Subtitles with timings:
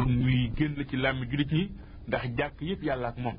[0.00, 1.68] kon luy génn ci làmmi julit ñi
[2.08, 3.34] ndax jàkk yëpp yàlla ak moom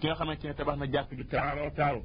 [0.00, 2.00] ki nga xamante ne tabax na jàkk ju taaroo taaru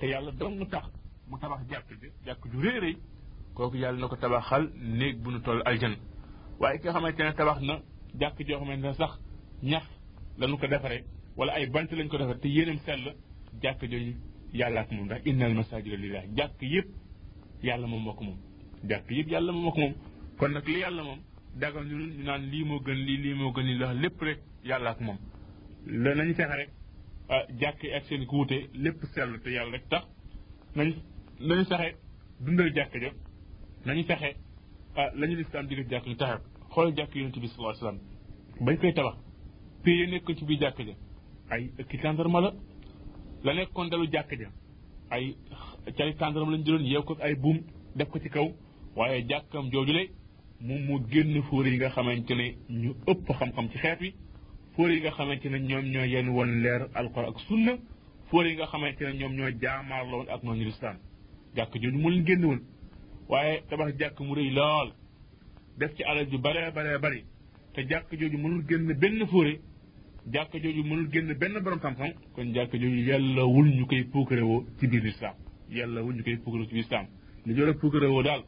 [0.00, 0.84] te yàlla dong tax
[1.28, 2.96] mu tabax jàkk ju jàkk ju réeréy
[3.54, 5.94] kooku yàlla na ko tabaxal néeg bu nu toll aljan
[6.60, 7.80] waaye ki nga xamante ne tabax na
[8.20, 9.18] jàkk joo xamante ne sax
[9.62, 9.84] ñax
[10.38, 11.04] lañu ko defaree
[11.36, 13.14] wala ay bant lañ ko defar te yéenam sell
[13.62, 14.16] jàkk jooju
[14.52, 16.88] yàlla ak moom ndax innal masajida lillah jàkk yëpp
[17.62, 18.38] yàlla moom moo ko moom
[18.88, 19.94] jàkk yëpp yàlla moom moo ko moom
[20.38, 21.18] kon nag li yàlla moom
[21.60, 24.90] daganul ñu naan lii moo gën lii lii moo gën lii ndax lépp rek yàlla
[24.90, 25.18] ak moom
[25.86, 26.68] la nañu fexe rek
[27.28, 30.04] ah, jàkk ak seen kuute lépp sell te yàlla rek tax
[30.76, 30.88] nañ
[31.40, 31.88] nañu fexe
[32.40, 33.10] dundal jàkk ja
[33.86, 34.30] nañu fexe
[34.98, 36.42] ah, la ñu lislaam digal jàkk ñu taxe
[36.74, 38.00] xool jàkk yonent bi sallallahu alayhi wasallam
[38.66, 39.16] bañ koy tabax
[39.84, 40.94] pay ya nekk ci biir jàkk ja
[41.52, 42.50] ay ëkki tàndarma la
[43.44, 44.48] la nekkoon dalu jàkk ja
[45.14, 45.26] ay
[45.96, 47.58] cari tàndarma lañ jëloon yeew ko ay buum
[47.96, 48.48] def ko ci kaw
[48.96, 50.04] waaye jàkkam joojule
[50.64, 54.12] moom moo génn fóore yi nga xamante ne ñu ëpp xam-xam ci xeet yi
[54.76, 57.76] fóore yi nga xamante ne ñoom ñoo yenn woon leer alquran ak sunna
[58.30, 60.96] fóore yi nga xamante ne ñoom ñoo jaamaar la ak noonu lislaam
[61.56, 62.60] jàkk jooju mu leen génn woon
[63.28, 64.88] waaye tabax jàkk mu rëy lool
[65.78, 67.24] def ci alal ju baree baree bari
[67.74, 69.58] te jàkk jooju mënul génn benn fóore
[70.32, 72.12] jàkk jooju mënul génn benn borom xam kon
[72.54, 75.34] jàkk jooju yàlla wul ñu koy puukarewoo ci biir lislaam
[75.70, 78.44] yàlla wul ñu koy puukarewoo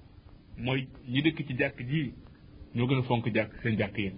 [0.59, 2.13] mooy ñi dëkk ci jàkk ji
[2.75, 4.11] ñoo gën a fonk jàkk seen jàkk yi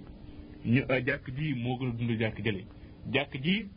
[0.71, 2.65] ñu euh, jàkk ji moo gën a dund jàkk jële
[3.13, 3.69] jàkk ji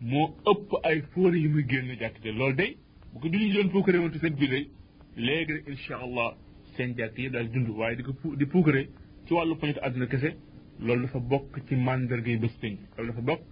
[0.00, 2.76] moo ëpp ay fóore yi muy génn jàkk jële loolu day
[3.12, 4.70] bu ko julli ñu doon puukare woon seen biir day
[5.16, 6.36] léegi rek incha allah
[6.76, 8.86] seen jàkk yi daal dund waaye di ko di puukare
[9.26, 10.34] ci wàllu poñet àdduna kese
[10.80, 13.42] loolu dafa bokk ci mandargay bés pénc loolu bokk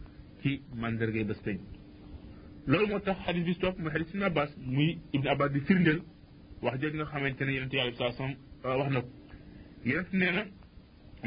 [0.42, 1.60] ci mandargay bés pénc
[2.66, 6.00] loolu moo tax xadis bi topp mooy xadis ibn muy ibn abbas bi firndeel
[6.64, 8.30] wax jooju nga xamante ne yonente yàlla saa sam
[8.64, 9.08] wax na ko
[9.84, 10.42] yonent nee na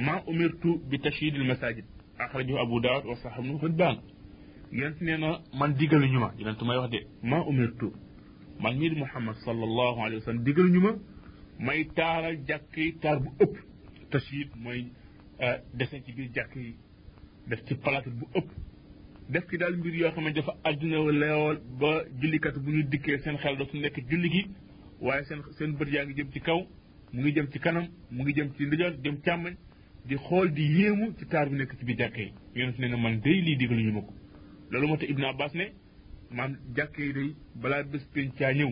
[0.06, 1.86] ma umirtu bi tashidil masajid
[2.18, 3.98] axrajahu abu daawud wa saxabnu xudbaan
[4.72, 7.92] yonent nee na man digaluñu ma yonent may wax de ma umirtu
[8.60, 10.92] man mii di muhammad sallallahu alayhi wa sallam digaluñu ma
[11.60, 13.56] may taaral jàkk yi taar bu ëpp
[14.12, 14.90] tashid mooy
[15.74, 16.76] desen ci biir jàkk yi
[17.48, 18.50] def ci palaat bu ëpp
[19.30, 21.92] def ci daal mbir yoo xam ne dafa àdduna leewal ba
[22.22, 24.44] jullikat bu ñu dikkee seen xel dootu nekk julli gi
[25.02, 26.60] waaye seen seen bët yaa ngi jëm ci kaw
[27.12, 29.56] mu ngi jëm ci kanam mu ngi jëm ci ndijoor jëm càmmoñ
[30.08, 32.98] di xool di yéemu ci taar bi nekk ci biir jàkke yi yonent ne na
[32.98, 34.14] man day lii digalu ñu ma ko
[34.72, 35.66] loolu moo tax Ibnu Abbas ne
[36.32, 38.72] maam jàkk yi day balaa bés pencaa ñëw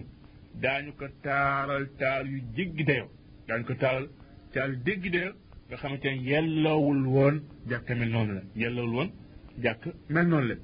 [0.62, 3.09] daañu ko taaral taar yu jéggi dayoo
[3.47, 4.09] daañu ko taaral
[4.53, 5.35] taar yu jéggi dayoo
[5.68, 9.09] nga xamante ne yelloowul woon jàkk mel noonu la yelloowul woon
[9.64, 10.56] jàkk mel noonu la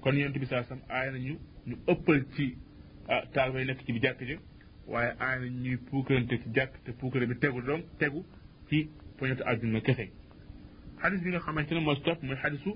[0.00, 1.34] kon yonent bi saa sam aay nañu
[1.66, 2.56] ñu ëppal ci
[3.08, 4.36] ah, taar bay nekk ci biir jàkk ja
[4.90, 8.24] waaye aana ñuy puukarante ci jàkk te puukare bi tegu donc tegu
[8.68, 10.10] ci poñetu àdduna kese
[11.00, 12.72] xadis bi nga xamante ne moo ci topp muy xadisu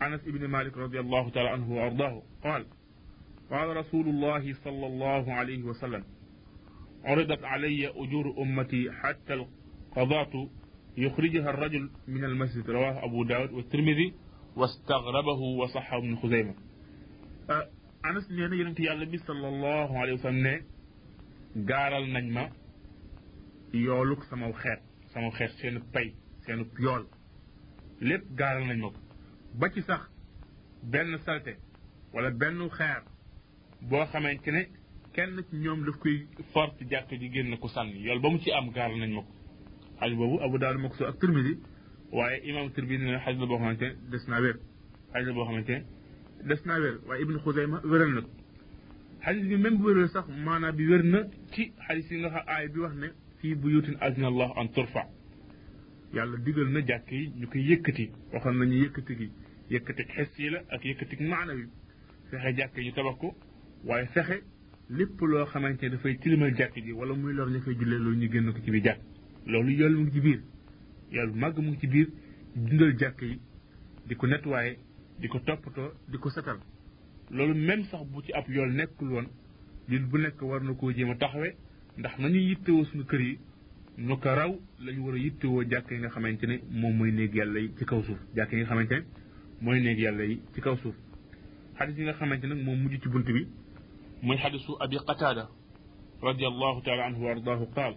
[0.00, 2.64] anas ibni malik radiallahu taala anhu wa ardaahu qaal
[3.50, 6.04] قال رسول الله صلى الله عليه وسلم
[7.04, 10.48] عرضت علي أجور أمتي حتى القضاة
[10.96, 14.12] يخرجها الرجل من المسجد رواه أبو داود والترمذي
[14.56, 16.54] واستغربه وصحه ابن خزيمة
[18.06, 20.46] أنس نينا ينتي الله صلى الله عليه وسلم
[21.64, 22.50] garal nañ ma
[23.72, 24.80] yoluk sama xet
[25.14, 26.12] sama xet seen pay
[26.46, 27.06] seen yol
[28.00, 29.00] lépp garal nañ mako
[29.54, 30.02] ba ci sax
[30.82, 31.56] ben salte
[32.12, 33.02] wala ben xair
[33.88, 34.66] bo xamantene
[35.14, 38.52] kenn ci ñoom daf koy forte jàkk ji génn ko sànni yol ba mu ci
[38.52, 41.54] am garal nañ mako ko xaj boobu abu daawud ma ak turmidi
[42.12, 44.56] waaye imam turmidi na xaj la boo xamante des naa wér
[45.12, 45.74] xaj la boo xamante
[46.48, 48.30] des naa wér waaye ibnu xusayma wéral na ko
[49.26, 52.68] xadis bi même bu wérul sax maanaa bi wér na ci xadis yi nga aay
[52.68, 53.08] bi wax ne
[53.40, 55.02] fii buyutin azina allah an turfa
[56.14, 59.30] yàlla digal na jàkk yi ñu koy yëkkati waxoon nañu yëkkati gi
[59.70, 61.62] yëkkati xes yi la ak yëkkati maana bi
[62.30, 63.34] fexe jàkk yi ñu tabax ko
[63.84, 64.42] waaye fexe
[64.90, 68.16] lépp loo xamante ne dafay tilimal jàkk ji wala muy lor ña fay julle loolu
[68.18, 69.00] ñu génn ko ci biir jàkk
[69.46, 70.40] loolu yàlla mu ngi ci biir
[71.10, 72.06] yàlla màgg mu ngi ci biir
[72.54, 73.40] dundal jàkk yi
[74.06, 74.78] di ko nettoyé
[75.18, 76.60] di ko toppatoo di ko setal
[77.30, 79.26] loolu même sax bu ci ab yool nekkul woon
[79.88, 81.54] nit bu nekk war na koo jéem a taxawe
[81.98, 83.38] ndax nañu yittewoo suñu kër yi
[83.98, 87.34] nu ko raw lañu war a yittewoo jàkk yi nga xamante ne moom mooy néeg
[87.34, 89.04] yàlla yi ci kaw suuf jàkk yi nga xamante ne
[89.60, 90.94] mooy néeg yàlla yi ci kaw suuf
[91.78, 93.46] xadis yi nga xamante nag moom mujj ci bunt bi
[94.22, 95.48] mooy xadisu abi qataada
[96.22, 97.94] رضي الله تعالى عنه وارضاه قال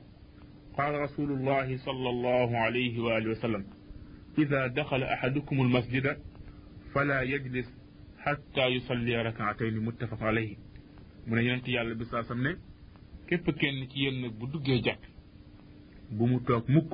[0.77, 3.65] قال رسول الله صلى الله عليه وآله وسلم
[4.37, 6.17] إذا دخل أحدكم المسجد
[6.93, 7.71] فلا يجلس
[8.23, 10.55] xatta yusalli rakaatayni muttafaq alayhi
[11.27, 12.51] mu ne yonent yàlla bi saa sam ne
[13.27, 15.03] képp kenn ci yéen nag bu duggee jàkk
[16.17, 16.89] bu mu toog mukk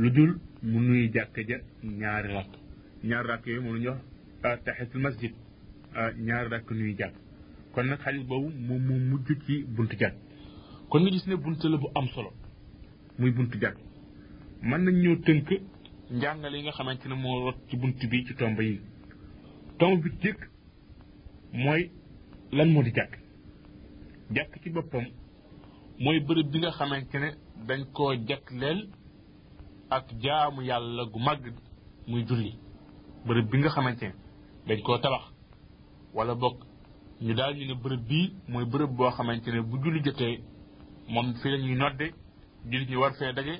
[0.00, 0.32] lu dul
[0.70, 1.56] mu nuy jàkk ja
[2.00, 2.52] ñaari rakk
[3.08, 3.92] ñaari rakk yooyu moom la
[4.50, 5.16] ah,
[5.98, 7.14] ah, ñaari rakk nuy jàkk
[7.72, 10.16] kon nag xaalis boobu moom mujj ci buntu jàkk
[10.90, 12.30] kon nga gis ne buntu la bu am solo
[13.18, 13.76] muy buntu jàkk
[14.68, 15.48] mën nañ ñoo tënk
[16.16, 18.80] njàngale yi nga xamante ne moo rot ci bunt bi ci tomb yi
[19.82, 20.40] tomb bi jëkk
[21.52, 21.90] mooy
[22.52, 23.14] lan moo di jàkk
[24.34, 25.04] jàkk ci boppam
[26.04, 27.28] mooy bërëb bi nga xamante ne
[27.68, 28.80] dañ koo jagleel
[29.90, 31.40] ak jaamu yàlla gu mag
[32.06, 32.52] muy julli
[33.26, 34.12] bërëb bi nga xamante ne
[34.66, 35.24] dañ koo tabax
[36.14, 36.58] wala bokk
[37.24, 40.40] ñu daal ñu ne bërëb bii mooy bërëb boo xamante ne bu julli jotee
[41.08, 42.12] moom fii la nodde
[42.70, 43.54] jullit ñi war fee daje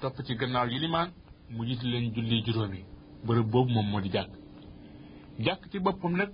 [0.00, 1.10] topp ci gannaaw yilimaan
[1.50, 2.80] mu jiite leen julli juróomi
[3.26, 4.32] bërëb boobu moom moo di jàkk
[5.38, 6.28] jàkk ci boppam nag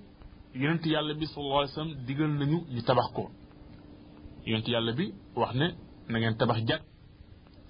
[0.54, 3.30] yonent yàlla bi sallallahu alayhi wa sallam digal nañu ñu tabax ko
[4.46, 5.66] yonent yàlla bi wax ne
[6.08, 6.82] na ngeen tabax jàkk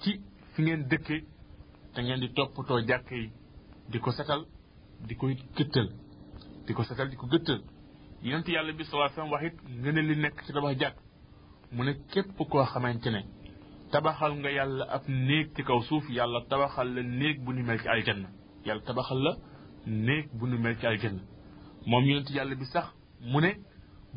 [0.00, 0.20] ci
[0.52, 1.16] fi ngeen dëkke
[1.94, 3.31] te ngeen di toppatoo jàkk yi
[3.90, 4.42] di ko setal
[5.06, 5.88] di koy gëttal
[6.66, 7.60] di ko setal di ko gëttal
[8.22, 10.96] yonent yàlla bi sallallahu alayhi wa sallam wax it ngeen li nekk ci tabax jàkk
[11.72, 13.20] mu ne képp koo xamante ne
[13.90, 17.81] tabaxal nga yàlla ab néeg ci kaw suuf yàlla tabaxal la néeg bu ni mel
[17.82, 18.28] ci aljanna
[18.66, 19.32] yàlla tabaxal la
[19.86, 21.20] néeg bu nu mel ci aljanna
[21.86, 22.88] moom yonent yàlla bi sax
[23.20, 23.54] mu ne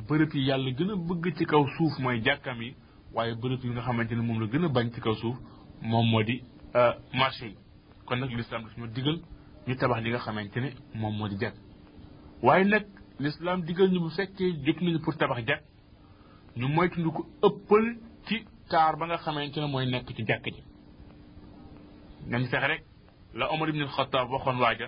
[0.08, 2.76] bërëb yi yàlla gën a bëgg ci kaw suuf mooy jàkkam yi
[3.14, 5.38] waaye bërëb yi nga xamante ne moom la gën a bañ ci kaw suuf
[5.82, 6.42] moom moo di
[6.76, 7.58] euh, marché yi
[8.06, 9.20] kon nag l'islam daf ñu digal
[9.68, 11.56] ñu tabax li nga xamante ne moom moo di jàkk
[12.42, 12.86] waaye nag
[13.20, 15.64] l'islam digal ñu bu fekkee jóg nañu pour tabax jàkk
[16.56, 20.64] ñu moytuñu ko ëppal ci taar ba nga xamante ne mooy nekk ci jàkk ji
[22.30, 22.84] nañ fexe rek
[23.34, 24.88] la Omar ibn Khattab waxoon waaja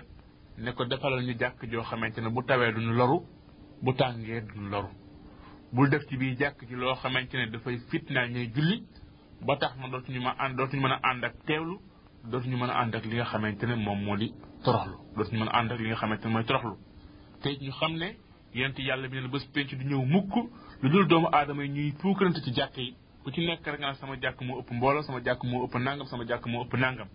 [0.60, 3.20] ne ko defalal ñu jàkk joo xamante ne bu tawee ñu loru
[3.82, 4.88] bu tàngee ñu loru
[5.72, 8.82] bul def ci biir jàkk ci loo xamante ne dafay fitnaal ñuy julli
[9.46, 11.80] ba tax na dootuñu ma ànd dootuñu mën a ànd ak teewlu
[12.24, 14.34] dootuñu mën a ànd ak li nga xamante ne moom moo di
[14.64, 16.76] toroxlu dootuñu mën a ànd ak li nga xamante ne mooy toroxlu
[17.42, 18.16] te ñu xam ne
[18.54, 20.32] yent yàlla bi ne bés penc du ñëw mukk
[20.82, 23.94] lu dul doomu aadama yi ñuy puukarante ci jàkk yi ku ci nekk rek nga
[23.94, 27.08] sama jàkk moo ëpp mbooloo sama jàkk moo ëpp nangam sama jàkk moo ëpp nangam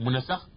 [0.00, 0.50] mu ne sax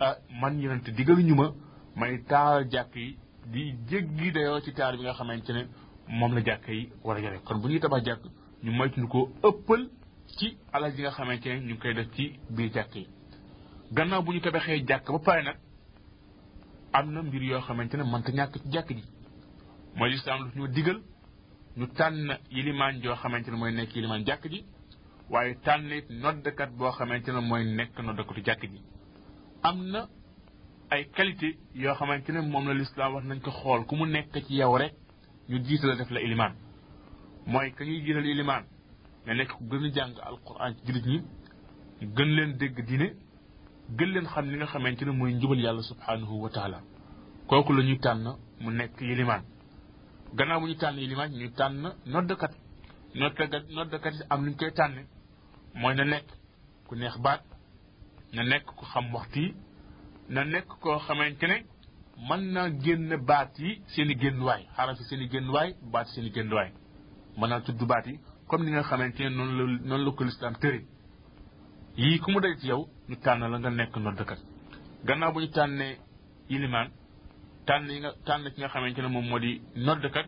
[0.00, 1.52] ah man yonent digal ñu ma
[1.96, 3.16] may taal jàkk yi
[3.46, 5.66] di jéggi dayoo ci taar bi nga xamante ne
[6.08, 8.22] moom la jàkk yi war a yore kon bu ñuy tabax jàkk
[8.62, 9.88] ñu moytuñu ko ëppal
[10.38, 13.06] ci alal yi nga xamante ne ñu ngi koy def ci biir jàkk yi
[13.92, 15.56] gannaaw bu ñu tabaxee jàkk ba pare nag
[16.92, 19.04] am na mbir yoo xamante ne mënta ñàkk jàkk ji
[19.96, 21.00] mooy lislaam lu ñu digal
[21.76, 24.64] ñu tànn yilimaan joo xamante ne mooy nekk yilimaan jàkk ji
[25.30, 28.80] waaye tànn it noddkat boo xamante ne mooy nekk noddkatu jàkk ji
[29.62, 30.06] am na
[30.90, 34.32] ay qualité yoo xamante ne moom la lislaam wax nañ ko xool ku mu nekk
[34.46, 34.92] ci yow rek
[35.48, 36.54] ñu jiital def la ilimaan
[37.46, 38.64] mooy ka ñuy jiital ilimaan
[39.24, 41.20] nga nekk ku gën a jàng alquran ci jullit ñi
[42.16, 43.08] gën leen dégg diine
[43.96, 46.50] gën leen xam li nga xamante ne mooy njubal yàlla subhanahu wa
[47.46, 49.42] kooku la ñuy tànn mu nekk yilimaan
[50.34, 52.52] gannaaw bu ñu tànn yilimaan ñu tànn noddkat
[53.14, 55.02] noddkat noddkat am lu ñu koy tànne
[55.74, 56.26] mooy na nekk
[56.88, 57.42] ku neex baat
[58.32, 59.50] na nekk ko xam waxtu yi
[60.34, 61.56] na nekk koo xamante ne
[62.28, 66.12] mën naa génn baat yi seen i génnuwaay xaraf yi seen i génnuwaay baat yi
[66.14, 66.70] seen i génnuwaay
[67.38, 68.14] mën naa tudd baat yi
[68.48, 70.80] comme ni nga xamante ne noonu la noonu la ko lislaam tëri
[72.00, 74.40] yii ku mu daj ci yow ñu tànn la nga nekk noddkat
[75.06, 75.94] gannaaw bu ñu tànnee
[76.54, 76.88] ilimaan
[77.66, 80.26] tànn yi nga tànn ki nga xamante ne moom moo di noddkat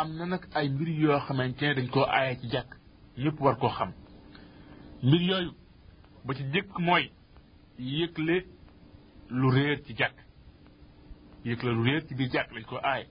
[0.00, 2.70] am na nag ay mbir yoo xamante ne dañ koo aaye ci jàkk
[3.22, 3.90] ñëpp war koo xam
[5.06, 5.52] mbir yooyu
[6.26, 7.10] ba ci jëkk mooy
[7.78, 8.44] yëgle
[9.30, 10.16] lu réer ci jàkk
[11.44, 13.06] yëgle lu réer ci biir jàkk lañ ko aaye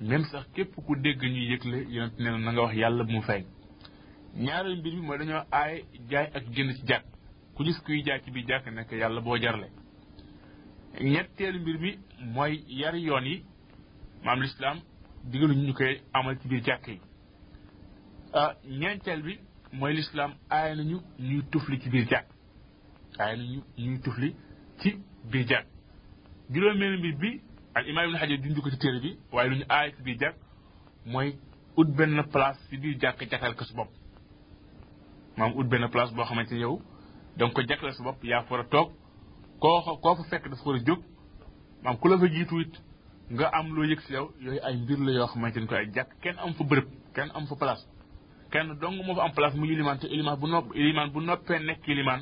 [0.00, 3.22] même sax képp ku dégg ñu yëgle yonent nee na nga wax yàlla bu mu
[3.22, 3.44] feeñ
[4.34, 7.04] ñaareelu mbir bi mooy dañoo aaye jaay ak génn ci jàkk
[7.54, 9.68] ku gis kuy jaay ci biir jàkk nekk yàlla boo jarle
[11.00, 11.98] ñetteelu mbir mi
[12.34, 13.44] mooy yar yoon yi
[14.24, 14.78] maam lislaam
[15.24, 17.00] diggaluñu ñu koy amal ci biir jàkk yi
[18.32, 19.38] ah, ñeenteel bi
[19.72, 22.26] moy l'islam ay nañu ñuy tufli ci bir jàkk
[23.18, 24.34] ay nañu ñuy tufli
[24.80, 24.96] ci
[25.30, 25.66] bir jàkk
[26.50, 27.40] juróomeel mbir bi
[27.74, 30.36] al imam ibn hajar dindu ko ci tere bi waaye luñu ay ci bir jàkk
[31.06, 31.36] moy
[31.76, 33.88] ut benn place ci bir jàkk jaxal ko su bop
[35.36, 36.80] mam ut benn place bo xamanteni yow
[37.36, 38.92] da ko jaxal su bop ya fa tok
[39.60, 41.00] ko ko fa fekk dafa war a jóg
[41.82, 42.78] maam ku la fa jitu it
[43.30, 46.08] nga am lo yëg si yow yoy ay mbir la yo xamanteni ko ay jaak
[46.20, 47.84] ken am fa beurep ken am fa place
[48.50, 51.58] kenn dong moo fa am place mu ilimaan te ilimaan bu nopp ilimaan bu noppee
[51.60, 52.20] nekk liman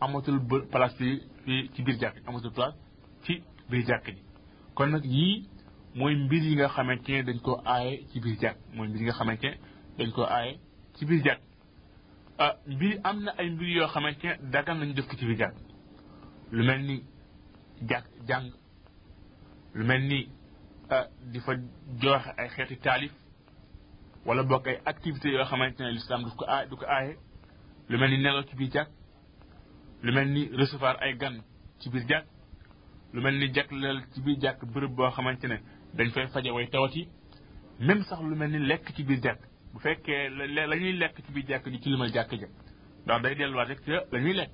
[0.00, 0.98] amatul bë place
[1.44, 2.76] fii ci biir jàkk ji amatul place
[3.24, 3.40] ci
[3.70, 4.22] biir jàkk ji
[4.74, 5.46] kon nag yii
[5.96, 9.06] mooy mbir yi nga xamante ne dañ koo aaye ci biir jàkk mooy mbir yi
[9.06, 9.48] nga xamante
[9.98, 10.26] dañ koo
[10.94, 11.40] ci biir jàkk
[12.44, 12.54] ah
[13.08, 15.16] am na ay mbir yoo xamante ne dagan nañu def ko
[16.56, 17.02] lu mel ni
[17.88, 18.46] jàkk jàng
[19.76, 20.20] lu mel ni
[20.94, 21.52] ah, di fa
[22.00, 23.12] joxe ay xeeti taalif
[24.24, 27.16] wala bokk ay activité yoo xamante ne l'islam daf ko aay du ko aaye
[27.88, 28.90] lu mel ni nelaw ci biir jàkk
[30.02, 31.40] lu mel ni recevoir ay gan
[31.80, 32.26] ci biir jàkk
[33.14, 35.56] lu mel ni jagleel ci biir jàkk bërëb boo xamante ne
[35.96, 37.08] dañ fay faje way tawati
[37.80, 39.40] même sax lu mel ni lekk ci biir jàkk
[39.72, 40.28] bu fekkee
[40.68, 42.48] la ñuy lekk ci biir jàkk ji ci limal jàkk ja
[43.06, 44.52] ndax day delluwaat rek ca la ñuy lekk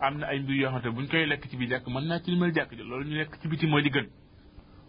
[0.00, 2.30] am na ay mbir yoo xamante buñ koy lekk ci biir jàkk mën naa ci
[2.30, 4.06] limal jàkk ja loolu ñu lekk ci biti mooy di gën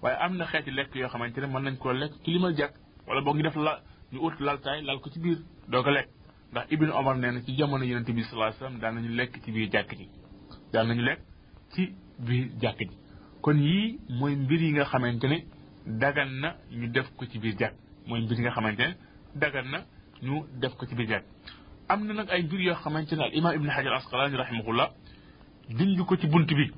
[0.01, 2.73] waaye am na xeeti lekk yoo xamante ne mën nañ koo lekk ci limal jàkk
[3.07, 3.81] wala boog ñu def la
[4.13, 6.09] ñu ut laltaay lal ko ci biir doo ko lekk
[6.51, 9.43] ndax ibnu omar nee na ci jamono yonente bi sallallahu alayhi wasallam daan nañu lekk
[9.43, 10.07] ci biir jàkk ji
[10.73, 11.19] nañu lekk
[11.73, 12.95] ci biir jàkk ji
[13.41, 15.37] kon yii mooy mbir yi nga xamante ne
[15.85, 17.73] dagan na ñu def ko ci biir jàkk
[18.07, 18.95] mooy mbir nga xamante ne
[19.35, 19.85] dagan na
[20.21, 21.25] ñu def ko ci biir jàkk
[21.89, 24.89] am na nag ay mbir yoo xamante ne al imam ibnu hajar asqalaani rahimahullah
[25.69, 26.71] dindi ko ci bunt bi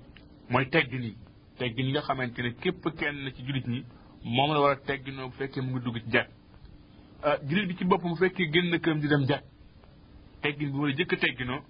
[0.49, 1.15] mooy teggin yi
[1.59, 3.83] teggin yi nga xamante ne képp kenn ci jullit ñi
[4.23, 6.31] moom la war a tegginoo bu fekkee mu ngi dugg ci jàkk
[7.23, 9.43] Ah, jullit bi ci bopp bu fekkee génn këram di dem jàkk
[10.41, 11.61] teggin bi war a jëkk a tegginoo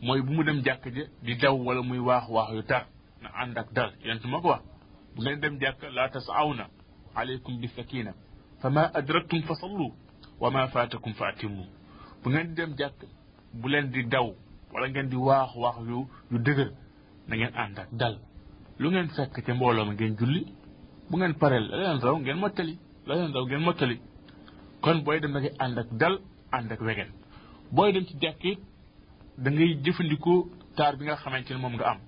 [0.00, 2.86] mooy bu mu dem jàkk ja di daw wala muy waax waax yu tar
[3.22, 4.60] na ànd ak dal yonent ma ko wax
[5.14, 6.66] bu ngeen dem jàkk laa tasawna
[7.14, 8.14] aleykum bi sakina
[8.60, 9.94] fa ma adraktum fa sallu
[10.40, 11.64] wa ma faatakum fa atimmu
[12.24, 13.00] bu ngeen di dem jàkk
[13.54, 14.34] bu leen di daw
[14.72, 16.70] wala ngeen di waax waax yu yu dëgër
[17.28, 18.18] na ngeen ànd ak dal
[18.78, 20.46] lu ngeen sekk ca mbooloo ma ngeen julli
[21.10, 23.98] bu ngeen pareel la leen raw ngeen mottali la leen raw ngeen mottali
[24.82, 26.16] kon booy dem da ngay ànd ak dal
[26.56, 27.10] ànd ak wegel
[27.74, 28.58] booy dem ci jàkk it
[29.42, 29.50] da
[29.84, 30.40] jëfandikoo
[30.76, 31.98] taar bi nga xamante ne moom nga am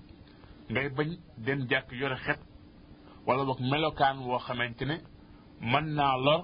[0.71, 1.07] ngay bañ
[1.45, 2.39] dem jàkk yore xet
[3.25, 4.95] wala boog melokaan woo xamante ne
[5.71, 6.41] mën naa lor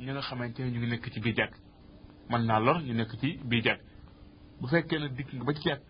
[0.00, 1.52] ñi nga xamante ne ñu ngi nekk ci biir jàkk
[2.30, 3.80] mën naa lor ñu nekk ci biir jàkk
[4.60, 5.82] bu fekkee ne dikk nga ba ci jàkk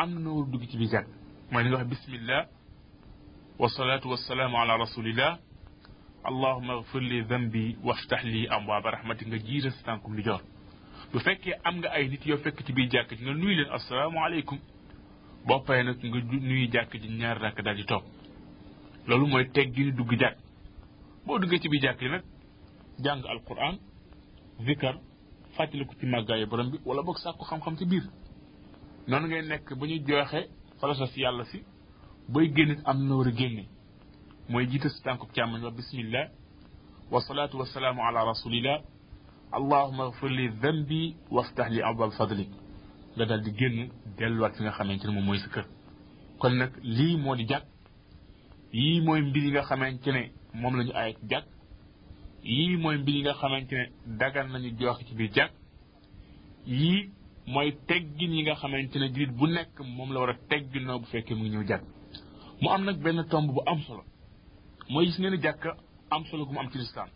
[0.00, 1.06] am na war dugg ci biir jàkk
[1.50, 2.42] mooy li nga wax bismillah
[3.60, 5.32] wasalaatu wasalaamu ala rasulillah
[6.24, 10.22] allahuma agfir li dambi waftax waa abwaaba rahmatik nga jiital sa tànkum di
[11.12, 13.70] bu fekkee am nga ay nit yoo fekk ci biir jàkk ji nga nuyu leen
[13.76, 14.58] asalaamaaleykum
[15.46, 18.04] boo paree nag nga nuyu jàkk ji ñaar rakk daal di toog
[19.08, 20.36] loolu mooy teg ni dugg jàkk
[21.26, 22.22] boo duggee ci biir jàkk ji nag
[23.04, 23.78] jàng alquran
[24.64, 24.96] zikar
[25.58, 28.04] ko ci màggaayu borom bi wala boog sàkku xam-xam ci biir
[29.08, 30.48] noonu ngay nekk ba ñu joxe
[30.80, 31.64] falasof yàlla si
[32.28, 33.66] booy génn am na war a génne
[34.50, 36.28] موي جيت ستانكو تيامن بسم الله
[37.10, 38.78] والصلاه والسلام على رسول الله
[39.58, 41.04] اللهم اغفر لي ذنبي
[41.34, 42.50] وافتح لي ابواب فضلك
[43.16, 45.64] دا دال دي ген دلوات فيغا خامنتي موي سكر كير
[46.38, 47.64] كون نك لي مودي جاك
[48.74, 51.44] يي موي مبي ليغا خامنتي موم لا نيو جاك
[52.44, 53.76] يي موي مبي ليغا خامنتي
[54.06, 55.50] داغان نانيو جوخي تي بي جاك
[56.66, 57.10] يي
[57.48, 61.44] موي تيغين ييغا خامنتي جريت بو نيك موم لا ورا تيغ نو بو فكي مو
[61.46, 61.82] نيو جاك
[62.62, 64.00] مو ام
[64.90, 65.64] mooy gis ngeen jàkk
[66.10, 67.08] am solo gu mu am ci lislaam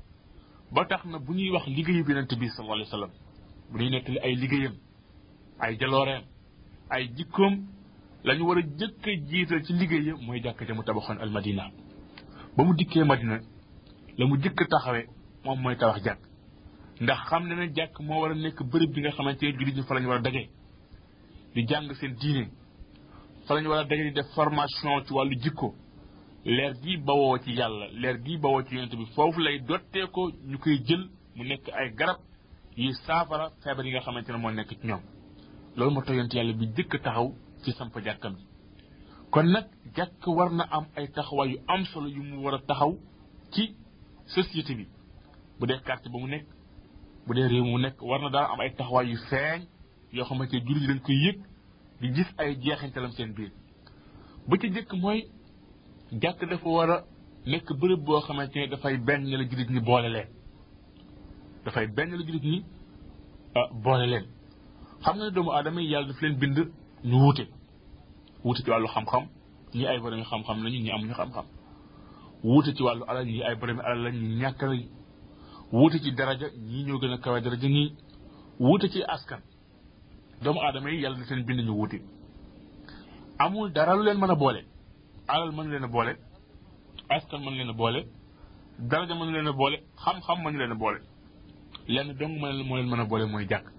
[0.72, 3.10] ba tax na bu ñuy wax liggéeyu yonent bi sallallahu alayhi wa sallam
[3.70, 4.74] bu ñuy nettali ay liggéeyam
[5.62, 6.24] ay jalooreem
[6.94, 7.54] ay jikkoom
[8.26, 11.64] lañu war a jëkk a jiital ci liggéeyam mooy jàkk ja mu tabaxoon al madina
[12.56, 13.36] ba mu dikkee madina
[14.18, 15.06] la mu jëkk a taxawee
[15.44, 16.20] moom mooy tabax jàkk
[17.02, 19.76] ndax xam na ne jàkk moo war a nekk bërëb bi nga xamante ne jullit
[19.78, 20.42] ñi fa la ñu war a daje
[21.54, 22.44] di jàng seen diine
[23.46, 25.68] fa la ñu war a daje di def formation ci wàllu jikko
[26.44, 30.04] leer gi bawoo ci yàlla leer gi bawoo ci yonent bi foofu lay dottee
[30.46, 32.18] ñu koy jël mu nekk ay garab
[32.76, 35.00] yuy saafara feebar yi nga xamante ne moo nekk ci ñoom
[35.76, 37.32] loolu moo tax yonent yàlla bi jëkk taxaw
[37.64, 38.44] ci samp jàkkam ji
[39.30, 39.64] kon nag
[39.96, 42.94] jàkk war na am ay taxawaay yu am solo yu mu war a taxaw
[43.52, 43.74] ci
[44.26, 44.86] société bi
[45.58, 46.46] bu dee quartier ba mu nekk
[47.26, 49.62] bu dee réew mu nekk war na daal am ay taxawaay yu feeñ
[50.12, 51.38] yoo xamante ne jur gi dañ koy yëg
[52.00, 53.50] di gis ay jeexintalam seen biir
[54.46, 55.24] ba ci jëkk mooy
[56.22, 56.96] jàkk dafa war a
[57.46, 60.28] nekk bërëb boo xamante ne dafay benn la jullit ñi boole leen
[61.64, 62.64] dafay benn la jullit ñi
[63.54, 64.26] ah, boole leen
[65.04, 66.56] xam nga ne doomu aadama yi yàlla daf leen bind
[67.04, 67.44] ñu wuute
[68.44, 69.22] wuute ci wàllu xam-xam
[69.74, 71.14] ay borom xam-xam lañu ñi amuñu
[72.44, 74.86] wuute ci wàllu alal ñi ay borom alal lañu ñi ñàkk lañu
[75.72, 77.94] wuute ci daraja ñii ñëw gën a kawe daraja ñii
[78.60, 79.40] wuute ci askan
[80.42, 81.98] doomu adama yi yàlla daf leen bind ñu wuute
[83.38, 84.64] amul dara lu leen mën a boole
[85.28, 86.16] alal mën leen a boole
[87.08, 88.02] askan mën leen a boole
[88.78, 91.00] daraja mën leen a boole xam-xam mën leen a boole
[91.86, 93.70] lenn dong mën leen moo leen mën a boole mooy jàkk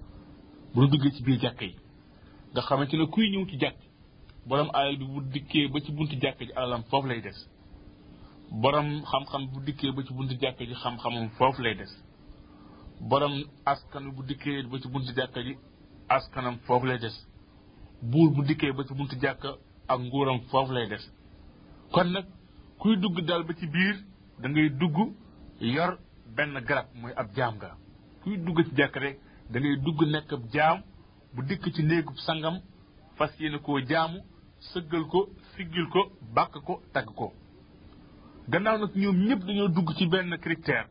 [0.74, 1.72] bu ñu duggee ci biir jàkk yi
[2.52, 3.78] nga xamante ne kuy ñëw ci jàkk
[4.46, 6.52] boroom alal bi bu dikkee ba ci buntu jàkk ji
[6.90, 7.38] foofu lay des
[8.52, 10.98] borom xam bu dikkee ba ci buntu jàkk ji xam
[11.38, 11.92] foofu lay des
[13.02, 13.34] borom
[13.66, 15.58] askan bu dikkee ba ci buntu jàkk ji
[16.10, 17.16] askanam foofu lay des
[18.02, 19.46] buur bu dikkee ba ci bunt jàkk
[19.88, 21.15] ak nguuram foofu lay des
[21.92, 22.26] kon nag
[22.82, 23.96] kuy dugg dal ba ci biir
[24.42, 24.48] da
[24.80, 24.98] dugg
[25.62, 25.92] yor
[26.36, 27.78] benn garab mooy ab jaam nga
[28.24, 29.18] kuy dugg ci jàkk rek
[29.52, 30.78] da dugg nekk jaam
[31.36, 32.56] bu dikk ci néegub sangam
[33.18, 34.20] fas yéene koo jaamu
[34.70, 35.20] sëggal ko
[35.54, 36.02] siggil ko
[36.36, 37.34] bàkk ko tagg ko
[38.52, 40.88] gannaaw nag ñoom ñëpp dañoo dugg ci benn critère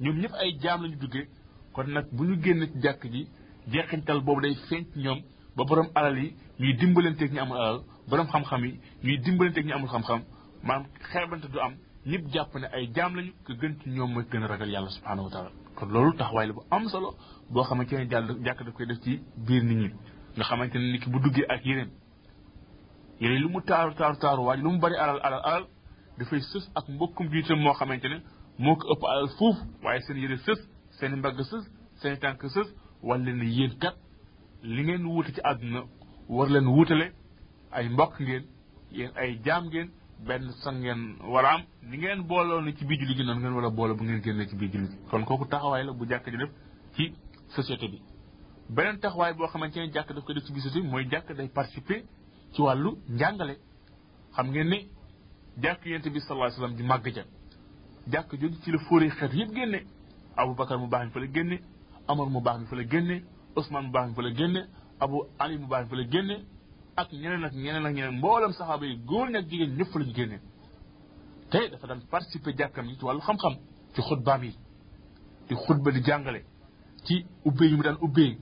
[0.00, 1.28] ñoom ñëpp ay jaam lañu duggee
[1.72, 3.22] kon nag bu ñu génn jàkk ji
[3.70, 5.20] jeexintal boobu day feeñ ci ñoom
[5.56, 6.28] ba borom alal yi
[6.60, 10.20] ñuy dimbalanteeg ñu am alal borom xam-xam yi ñuy dimbali ak ñu amul xam-xam
[10.62, 11.74] maanaam xeebante du am
[12.06, 14.90] ñëpp jàpp ne ay jaam lañu ko gën ci ñoom mooy gën a ragal yàlla
[14.96, 17.14] subhaanahu wa taala kon loolu taxawaay la am solo
[17.50, 19.92] boo xamante ne jàll jàkk koy def ci biir nit
[20.36, 21.90] nga xamante ne nit ki bu duggee ak yeneen
[23.42, 25.64] lu mu taaru taaru taaru waaj lu mu bari alal alal alal
[26.52, 28.18] sës ak mbokkum jiitam moo xamante ne
[28.58, 30.58] moo ko ëpp alal foofu waaye seen yére sës
[31.00, 31.64] seen mbagg sës
[32.02, 32.68] seen tànk sës
[33.02, 33.96] wala ne yéen kat
[34.62, 35.80] li ngeen wuute ci àdduna
[36.28, 37.06] war leen wuutale
[37.76, 38.44] ay mbokk ngeen
[38.90, 39.88] yeen ay jaam ngeen
[40.26, 41.00] benn sang ngeen
[41.32, 44.04] war am ni ngeen booloo ne ci biir julli gi noonu ngeen wala bolo bu
[44.04, 46.50] ngeen génnee ci biir julli kon kooku taxawaay la bu jàkk ji def
[46.96, 47.04] ci
[47.54, 47.98] société bi
[48.74, 51.28] beneen taxawaay boo xamante ne jàkk daf ko def ci biir société bi mooy jàkk
[51.36, 51.98] day participer
[52.52, 53.54] ci wàllu njàngale
[54.36, 54.78] xam ngeen ni
[55.62, 57.24] jàkk yent bi sallallahu alayhi wasallam di màgg ja
[58.12, 59.78] jàkk jooju ci la fóoree xeet yëpp génne
[60.36, 61.56] abou bakar mu baax mi fa la génne
[62.08, 63.16] amar mu baax mi fa la génne
[63.56, 64.60] ousmane mu baax mi la génne
[65.00, 66.36] abu ali mu baax mi fa la génne
[66.96, 70.38] ak ñeneen ak ñeneen ak ñeneen mboolem saxaaba yi góor ñak jigéen ñëpp lañu génne
[71.50, 73.54] te dafa daan participé jàkkam yi ci wàllu xam-xam
[73.94, 74.52] ci xutbaam yi
[75.48, 76.42] di xutba di jàngale
[77.06, 78.38] ci ubbee yi mu daan ubbee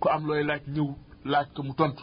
[0.00, 0.88] ku am looy laaj ñëw
[1.30, 2.02] laaj ko mu tontu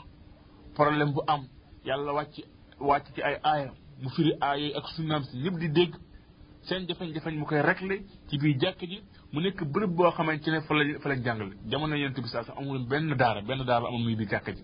[0.75, 1.41] problème bu am
[1.85, 2.35] yàlla wàcc
[2.79, 3.71] wàcc ci ay aaya
[4.01, 5.93] mu firi aaya ak sunnaam si ñëpp di dégg
[6.67, 10.47] seen jafeñ jafeñ mu koy réglé ci biir jàkk ji mu nekk bërëb boo xamante
[10.49, 13.87] ne fa la fa la jàngale jamono yent bi saa amul benn daara benn daara
[13.87, 14.63] amul muy biir jàkk ji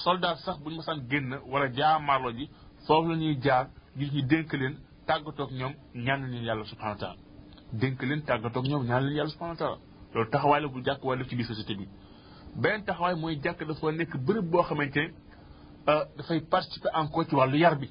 [0.00, 2.48] soldat sax buñ mësaan génn wala jaamarlo ji
[2.86, 4.76] foofu la ñuy jaar ngir ñu dénk leen
[5.06, 7.18] tàggatoog ñoom ñaan leen yàlla subhanahu wa taala
[7.72, 9.78] dénk leen tàggatoog ñoom ñaan leen yàlla subhanahu wa taala
[10.14, 11.88] loolu taxawaay la bu jàkk war def ci biir société bi
[12.56, 15.12] beneen taxawaay mooy jàkk dafa nekk bërëb boo xamante ne
[16.16, 17.88] dafay participer encore ci wàllu yar bi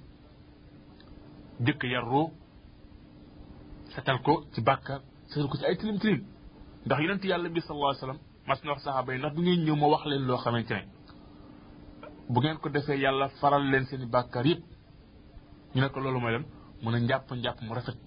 [1.60, 2.32] dëkk yar roo
[3.96, 6.26] setal ko ci bàkkaar setal ko ci ay tilim tilim
[6.86, 9.64] ndax yonent yàlla bi sallallahu alayhi wasallam mas na wax saxaaba yi ndax du ngeen
[9.66, 10.86] ñëw ma wax leen loo xamante ne
[12.32, 14.64] bu ngeen ko defee yàlla faral leen seen i bàkkaar yëpp
[15.74, 16.46] ñu ne ko loolu mooy lan
[16.84, 18.00] mun a njàpp njàpp mu rafet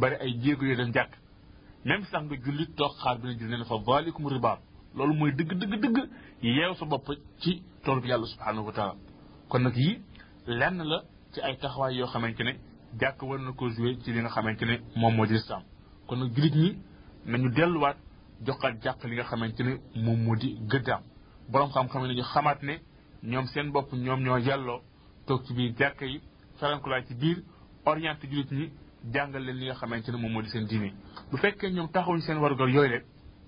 [0.00, 1.12] bari ay jéego yoo dem jàkk
[1.84, 4.58] même sax nga julli toog xaar bi ne julli ne fa vaalikum ribaab
[4.96, 5.96] loolu mooy dëgg dëgg dëgg
[6.42, 7.06] yeew sa bopp
[7.40, 8.94] ci tool bi yàlla subhaanahu wa taala
[9.48, 10.00] kon nag yi
[10.46, 12.52] lenn la ci ay taxawaay yoo xamante ne
[13.00, 15.62] jàkk war na ko joué ci li nga xamante ne moom moo di lislaam
[16.06, 16.70] kon nag jullit ñi
[17.26, 17.96] nañu delluwaat
[18.46, 21.02] joxaat jàkk li nga xamante ne moom moo di gëddaam
[21.50, 22.02] boroom xam-xam
[22.62, 22.74] ne
[23.22, 24.82] ñoom seen bopp ñoom ñoo yelloo
[25.26, 26.20] toog ci biir jàkka yi
[26.58, 27.38] farankulaay ci biir
[27.86, 28.70] oriente jullit ñi
[29.14, 30.92] jàngal leen li nga xamante ne moom moo di seen diine
[31.30, 33.04] bu fekkee ñoom taxawuñ seen warugar yooyu rek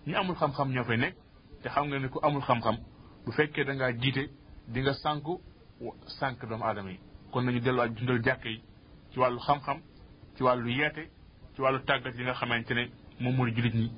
[0.06, 1.16] ñu amul xam-xam ñoo fay nekk
[1.62, 2.76] te xam nga ne ku amul xam-xam
[3.24, 4.30] bu fekkee da ngaa jiite
[4.68, 5.40] di nga sànku
[6.20, 7.00] sànk doomu aadama yi
[7.32, 8.62] kon nañu delluwaat dundal jàkka yi
[9.10, 9.80] ci wàllu xam-xam
[10.36, 11.10] ci wàllu yeete
[11.54, 13.90] ci wàllu tàggat yi nga xamante ne moom moo di jullit ñi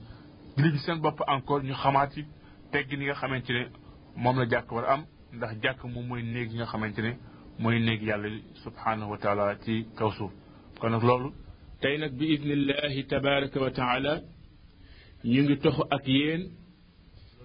[0.57, 2.25] jullit ñi seen bopp encore ñu xamaat ci
[2.71, 3.69] tegg ni nga xamante ne
[4.17, 5.05] moom la jàkk war a am
[5.37, 7.13] ndax jàkk moom mooy néeg yi nga xamante ne
[7.63, 8.29] mooy néeg yàlla
[8.65, 10.33] subhanahu wa taala ci kaw suuf
[10.79, 11.29] kon nag loolu
[11.81, 14.13] tey nag bi idnillahi tabaraka wa taala
[15.33, 16.43] ñu ngi toxu ak yéen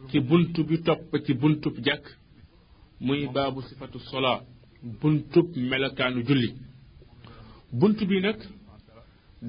[0.09, 2.05] ci buntu bi topp ci buntub jàkk
[3.05, 4.33] muy baabu sifatu sola
[5.01, 6.49] buntub melokaanu julli
[7.79, 8.39] bunt bi nag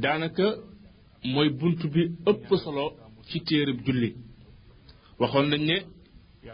[0.02, 0.46] daanaka
[1.32, 2.00] mooy bunt bi
[2.30, 2.84] ëpp solo
[3.28, 4.08] ci téerib julli
[5.20, 5.76] waxoon nañ ne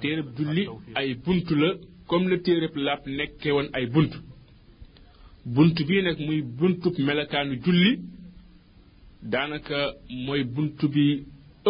[0.00, 1.74] téereb julli ay bunt la
[2.08, 4.12] comme la téereb làpp nekkee woon ay bunt
[5.54, 7.92] bunt bii nag muy buntub melekaanu julli
[9.22, 9.78] daanaka
[10.26, 11.04] mooy bunt bi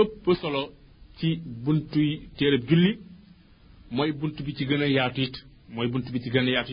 [0.01, 0.63] ëpp solo
[1.19, 1.29] ci
[1.65, 2.93] buntuy téereb julli
[3.97, 5.37] mooy bunt bi ci gën a yaatu it
[5.75, 6.65] mooy bunt bi ci gën a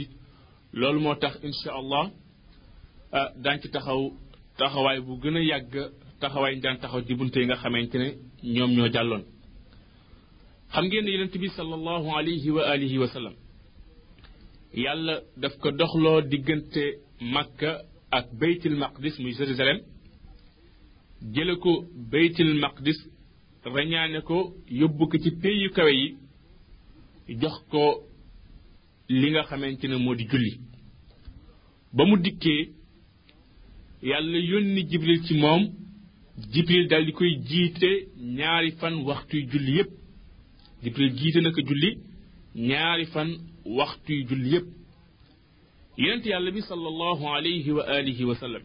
[0.80, 2.06] loolu moo tax incha allah
[3.18, 4.02] ah, daañ ci taxaw
[4.58, 5.74] taxawaay bu gën a yàgg
[6.22, 8.08] taxawaay ñu taxaw ci bunt yi nga xamante ne
[8.54, 9.24] ñoom ñoo jàlloon
[10.76, 13.34] xam ngeen ne yonent bi sallallahu alayhi wa alihi wa sallam
[14.84, 16.82] yàlla daf ko doxloo diggante
[17.34, 17.70] makka
[18.18, 19.80] ak baytil maqdis muy jérusalem
[21.36, 21.72] jële ko
[22.12, 23.00] baytil maqdis
[23.74, 24.38] rañaane ko
[24.80, 26.08] yóbbu ko ci pays yu kawe yi
[27.42, 27.82] jox ko
[29.20, 30.54] li nga xamante ne moo di julli
[31.96, 32.62] ba mu dikkee
[34.10, 35.64] yàlla yónni jibril ci moom
[36.54, 37.90] jibril dal di koy jiite
[38.38, 39.94] ñaari fan waxtuy julli yépp
[40.86, 41.90] jibril jiite na ko julli
[42.68, 43.30] ñaari fan
[43.78, 44.68] waxtuy julli yépp
[46.02, 48.64] yonent yàlla bi sallallahu alayhi wa alihi wa sallam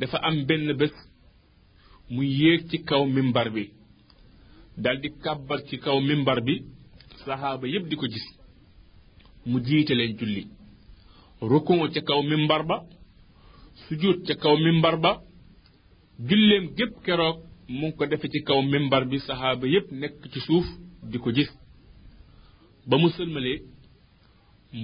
[0.00, 0.94] dafa am benn bés
[2.12, 3.64] mu yéeg ci kaw mimbar bi
[4.82, 6.54] daldi kàbbar ci kaw mimbar bi
[7.24, 8.26] saxaaba yépp di ko gis
[9.48, 10.42] mu jiite leen julli
[11.50, 12.76] rukun ca kaw mimbar ba
[13.86, 15.12] sujud ca kaw mimbar ba
[16.28, 17.38] julleem gépp keroog
[17.78, 20.68] mu ngi ko defe ci kaw mimbar bi saxaaba yépp nekk ci suuf
[21.12, 21.50] di ko gis
[22.88, 23.58] ba mu sëlmalee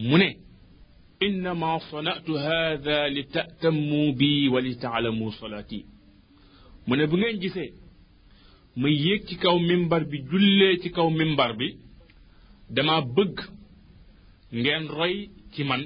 [0.08, 0.28] mu ne
[1.26, 5.78] innama sanatu hada li tatamu bi wa li taalamu salaati
[6.86, 7.68] mu ne bu ngeen gisee
[8.80, 11.68] ma yéeg ci kaw mimbar bi jullee ci kaw mimbar bi
[12.74, 13.36] dama bëgg
[14.60, 15.14] ngeen roy
[15.52, 15.82] ci man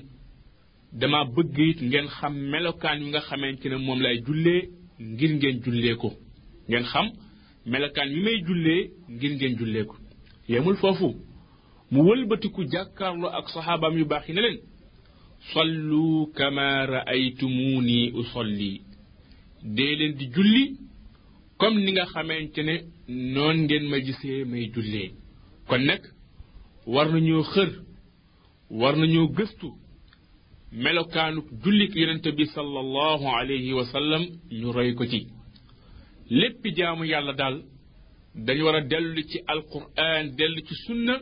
[1.00, 4.60] dama bëgg it ngeen xam melokaan yi nga xamante ne moom lay jullee
[5.10, 6.08] ngir ngeen jullee ko
[6.68, 7.06] ngeen xam
[7.70, 8.82] melokaan yi may jullee
[9.14, 9.96] ngir ngeen jullee ko
[10.48, 11.08] yemul foofu
[11.92, 14.58] mu wëlbatiku jàkkaarloo ak saxaabaam yu baax yi ne leen
[15.52, 16.04] sallu
[16.36, 18.72] kama raaytumuni usalli
[19.76, 20.64] dee leen di julli
[21.60, 22.74] comme ni nga xamante ne
[23.34, 25.08] noon ngeen ma gisee may jullee
[25.68, 26.02] kon nag
[26.92, 27.70] war nañoo xër
[28.80, 29.68] war nañoo gëstu
[30.82, 34.22] melokaanu jullik yonente bi sallallahu alayhi wa sallam
[34.60, 35.20] ñu roy ko ci
[36.40, 37.56] lépp jaamu yàlla daal
[38.36, 41.14] dañu war a dellu ci alquran dellu ci sunna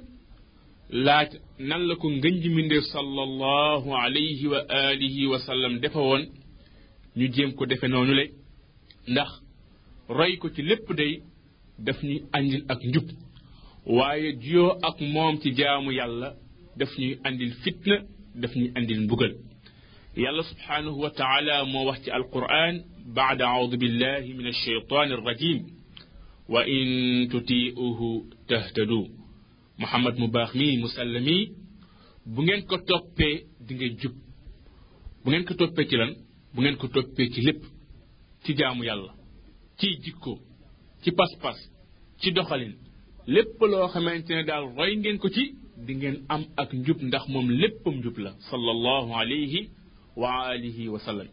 [0.90, 6.24] laaj nan la ko ngëñji ji sallallahu alayhi wa alihi wa sallam defe woon
[7.16, 8.24] ñu jéem ko defe noonu le
[9.06, 9.30] ndax
[10.08, 11.22] roy ko ci lépp day
[11.78, 13.08] daf ñuy andil ak njub
[13.86, 16.34] waaye jiyoo ak moom ci jaamu yàlla
[16.76, 17.96] daf ñuy andil fitna
[18.34, 19.34] daf ñuy andil mbugal
[20.16, 22.74] yàlla سبحانه وتعالى ما وحي القرآن
[23.18, 25.73] بعد أعوذ بالله من الشيطان الرجيم
[26.48, 29.08] wa in tuti'uhu tahtadu
[29.78, 31.20] muhammad mubakh mi musalla
[32.26, 34.14] bu ngeen ko toppee di nga jup
[35.22, 36.10] bu ngeen ko toppee ci lan
[36.54, 37.60] bu ngeen ko toppee ci lepp
[38.44, 39.12] ci jaamu yalla
[39.78, 40.38] ci jikko
[41.02, 41.58] ci pas-pas
[42.20, 42.74] ci doxalin
[43.26, 45.54] lepp lo xamantene dal roy ngeen ko ci
[45.86, 49.70] di ngeen am ak njub ndax mom léppam njub la sallallahu alayhi
[50.16, 51.28] wa alihi wa sallam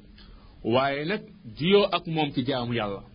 [0.73, 1.21] waye nak
[1.57, 3.10] jiyoo ak mom ci jaamu yalla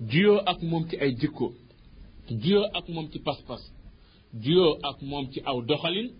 [0.00, 1.52] juyoo ak mom ci ay jikko
[2.30, 3.72] juyoo ak mom ci pass pass
[4.34, 6.10] juyoo ak mom ci aw doxalin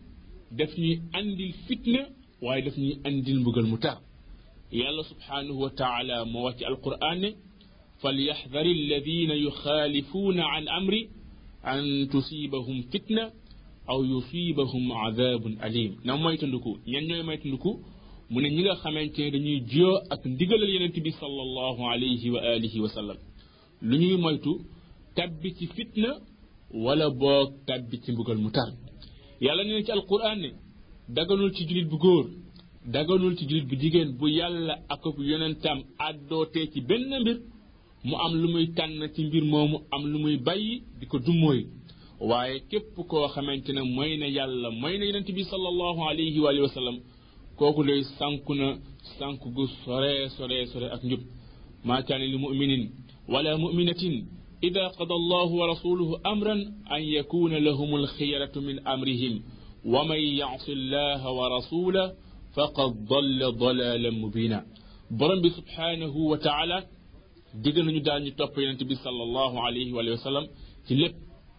[0.52, 2.08] def ñuy andil fitna
[2.42, 3.98] waye def ñuy andil mbugal mu tar
[4.72, 7.34] yàlla subhanahu wa taala mo wati alquran
[8.00, 11.08] falyahdhar alladhina yukhalifuna an amri
[11.62, 13.32] an tusibahum fitna
[13.86, 17.70] aw yusibahum adhabun alim na tanduku ñan ñooy moytandiku
[18.30, 22.88] mu ne ñi nga xamantene dañuy jio ak ndigalal yenenbi sallallahu alayhi wa alihi wa
[22.88, 23.16] sallam
[23.82, 24.50] lu ñuy moytu
[25.14, 26.08] tabbi ci fitna
[26.74, 28.68] wala boog tabbi ci mbugal mu tar
[29.40, 30.50] yàlla nee na ci alquran ne
[31.08, 32.26] daganul ci jullit bu góor
[32.86, 37.38] daganul ci jullit bu jigéen bu yàlla ak ak yonentam àddootee ci benn mbir
[38.04, 41.66] mu am lu muy tànn ci mbir moomu am lu muy bàyyi di ko dummóoy
[42.20, 46.52] waaye képp koo xamante ne mooy na yàlla mooy na yonent bi sallallahu alayhi wa
[46.74, 46.98] sallam
[47.56, 48.76] kooku day sànku na
[49.18, 51.20] sànku gu sore sore sore ak njub
[51.84, 52.40] maa kaana lil
[53.28, 54.24] ولا مؤمنة
[54.64, 56.52] إذا قضى الله ورسوله أمرا
[56.96, 59.42] أن يكون لهم الخيرة من أمرهم
[59.84, 62.14] ومن يعص الله ورسوله
[62.56, 64.66] فقد ضل ضلالا مبينا
[65.10, 66.86] برم سبحانه وتعالى
[67.54, 70.48] دقنا ندال نتوفي النبي صلى الله عليه وآله وسلم
[70.88, 71.12] تلب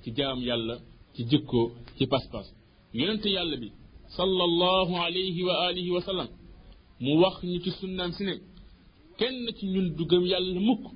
[0.05, 0.79] تجام يلا
[1.15, 2.29] تجكو تي باس
[2.93, 3.71] ينت يلا بي
[4.17, 6.27] صلى الله عليه وآله وسلم
[7.01, 8.39] موخني تسنن سنن
[9.19, 10.89] كنت ندقم يلا مكو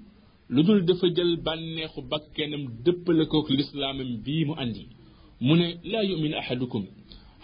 [0.52, 4.84] ludul dafa jël banexu bakkenam dëppale kook l'islam bi mu andi
[5.48, 6.84] mune la yumin ahadukum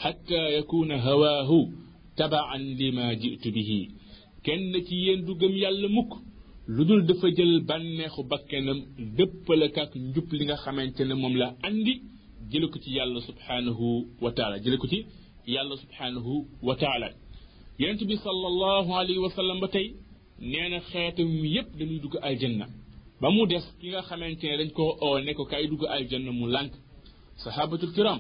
[0.03, 1.59] hatta yakuna hawaahu
[2.17, 3.79] tabaan lima jitu bihi
[4.45, 6.11] kenn ci yéen du gëm yàlla mukk
[6.75, 8.79] ludul dafa jël banexu bakkenam
[9.17, 11.93] dëppale kak njub li nga xamantene mom la andi
[12.51, 13.85] jële ko ci yàlla subhanahu
[14.23, 14.99] wa taala jële ko ci
[15.53, 16.33] yàlla subhanahu
[16.67, 17.07] wa taala
[17.79, 19.87] yonent sallallahu alayhi wa sallam batay
[20.51, 22.67] neena nee na yépp dañuy dugg aljanna
[23.21, 26.45] ba mu des ki nga xamantene dañ ko o ne ko kaay dugg aljanna mu
[26.55, 26.73] lànk
[27.43, 28.19] sahabatul kiram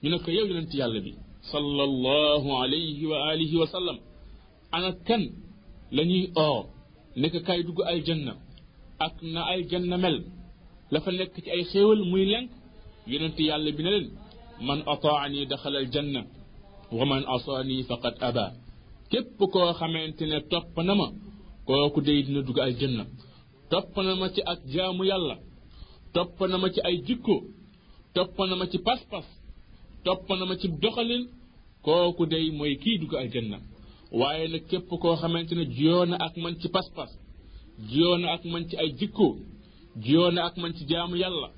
[0.00, 1.12] ñu ne ko yow yonent yàlla bi
[1.52, 3.98] sallallahu alayhi wa alihi wa sallam
[4.76, 5.22] ana kan
[5.96, 6.02] la
[6.46, 6.48] o
[7.20, 8.32] ne ko kaay dugg aljanna
[9.06, 10.16] ak na aljanna mel
[10.92, 12.50] la fa nek ci ay xewal muy lank
[13.12, 14.06] yonent yàlla bi ne len
[14.66, 16.20] man ataani daxala aljanna
[16.98, 18.44] wa man asani faqad aba
[19.10, 21.06] kep ko xamantene top topp na ma
[21.66, 23.04] kooku day dina dugg aljanna
[23.72, 25.36] toppana ma ci ak jaamu yàlla
[26.12, 27.34] toppana ma ci ay jikko
[28.14, 29.24] toppana ma ci pas-pas
[30.04, 31.24] toppana ma ci doxalin
[31.82, 33.58] kooku day mooy kii dugg aljanna
[34.18, 37.10] waaye nag képp koo xamante ne jiyoo na ak man ci pas-pas
[37.90, 39.26] jiyoo na ak man ci ay jikko
[40.04, 41.48] jiyoo na ak man ci jaamu yàlla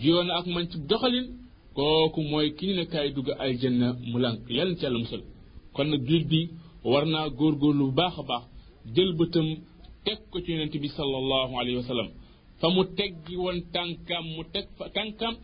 [0.00, 1.26] jiyoo na ak man ci doxalin
[1.74, 5.22] kooku mooy ki ñu ne kaay dugg aljanna mu lànk yàlla ci yàlla musal
[5.74, 6.48] kon nag biir bi
[6.90, 8.44] war naa góorgóorlu bu baax a baax
[8.94, 9.46] jël bëtam
[10.04, 12.08] teg ko ci yonent bi sallallahu alayhi wa sallam
[12.60, 15.34] fa mu teggi woon tànkam mu teg fa tànkam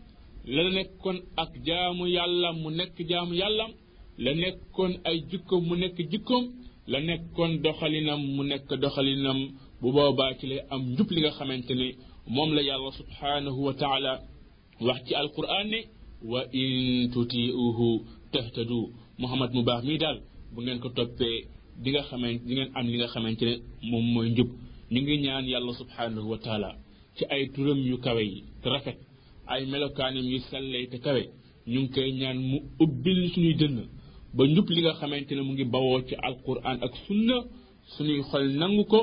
[0.55, 3.65] la nekkoon ak jaamu yàlla mu nekk jaamu yàlla
[4.23, 6.45] la nekkoon ay jikkoom mu nekk jikkoom
[6.91, 9.39] la nekkoon doxalinam mu nekk doxalinam
[9.81, 11.87] bu boobaa ci lay am njub li nga xamante ni
[12.35, 14.11] moom la yàlla subhanahu wa taala
[14.85, 15.79] wax ci alquran ne
[16.31, 17.89] wa in tutiuhu
[18.31, 18.79] tahtadu
[19.21, 20.17] muhammad mu baax mii daal
[20.53, 21.37] bu ngeen ko toppee
[21.81, 23.53] di nga xamante di ngeen am li nga xamante ne
[23.89, 24.49] moom mooy njub
[24.91, 26.69] ñu ngi ñaan yàlla subhanahu wa taala
[27.15, 28.97] ci ay turam yu kawe yi te rafet
[29.53, 31.21] ay melokaanam yu sellee te kawe
[31.71, 33.77] ñu ngi koy ñaan mu ubbil suñuy dënn
[34.35, 37.35] ba njub li nga xamante ne mu ngi bawoo ci alquran ak sunna
[37.93, 38.99] suñuy xol nangu ko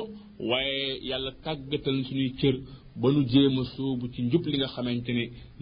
[0.49, 2.55] waaye yàlla tàggatal suñuy cër
[3.01, 5.11] ba nu jéem sóobu ci njub li nga xamante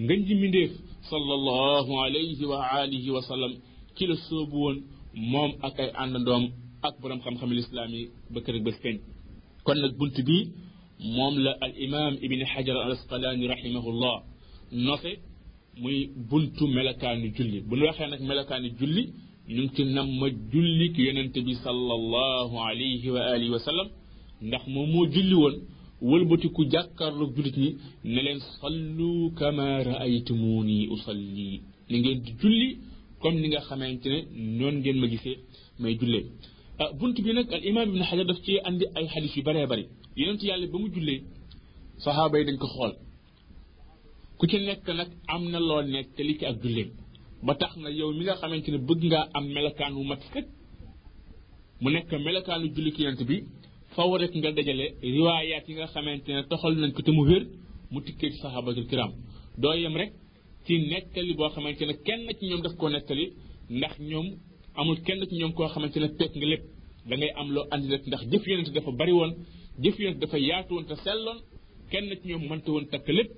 [0.08, 0.72] ne ji mindéef
[1.10, 3.54] sallallahu alayhi wa alihi wa sallam
[3.96, 4.78] ci la sóobu woon
[5.32, 6.46] moom ak ay àndandoom
[6.90, 8.98] ak borom xam-xam l'islam yi ba kër ba feeñ
[9.66, 10.38] kon nag bunt bi
[11.16, 14.16] moom la al imam ibn hajar al asqalani rahimahullah
[14.88, 15.12] nofe
[15.82, 15.98] muy
[16.30, 19.04] buntu melakaani julli bu ñu waxee nag melakaani julli
[19.54, 23.88] ñu ngi ci nam ma julli ki yonente bi sallallahu alayhi wa alihi wa sallam
[24.48, 25.54] ndax moom moo julli woon
[26.56, 27.70] ku jàkkaarloog julit ñi
[28.14, 31.50] ne leen sallu kama raaytumuni usalli
[31.90, 32.70] ni ngeen di julli
[33.22, 34.20] comme ni nga xamante ne
[34.58, 35.38] noonu ngeen ma gisee
[35.82, 36.22] may julle
[37.00, 39.84] buntu bi nag al imam ibn hajar daf ci andi ay xadis yu bëree bëri
[40.18, 41.20] yonent yàlla ba mu jullee
[42.04, 42.94] saxaaba yi dañ ko xool
[44.38, 46.90] ku ci nekk nag am na loo nekk te li ci ak julleem
[47.46, 50.48] ba tax na yow mi nga xamante ne bëgg ngaa am melokaan wu mat sëkk
[51.82, 53.38] mu nekk melokaanu julli ki yonent bi
[53.96, 54.86] faw rek nga dajale
[55.16, 57.44] riwaayaat yi nga xamante ne toxal nañ ko te mu wér
[57.92, 59.12] mu tikkee ci gi kiram
[59.62, 60.12] doo yem rek
[60.66, 63.26] ci nekkali boo xamante ne kenn ci ñoom daf koo nekkali
[63.76, 64.28] ndax ñoom
[64.78, 66.64] amul kenn ci ñoom koo xamante ne peeg nga lépp
[67.10, 69.32] da ngay am loo andi rek ndax jëf yonent dafa bari woon
[69.84, 71.40] jëf yonent dafa yaatu woon te selloon
[71.92, 73.32] kenn ci ñoom mënta woon takk lépp